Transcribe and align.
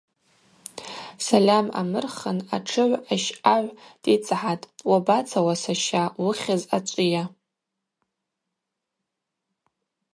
Сальам 1.25 1.67
амырхын 1.79 2.39
атшыгӏв 2.55 3.01
ащъагӏв 3.13 3.69
дицӏгӏатӏ:– 4.01 4.69
Уабацауа, 4.89 5.55
саща, 5.61 6.03
уыхьыз 6.23 6.61
ачӏвыйа? 6.75 7.23